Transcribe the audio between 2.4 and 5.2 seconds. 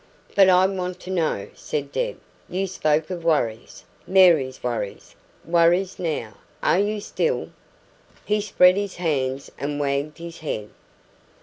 "You spoke of worries Mary's worries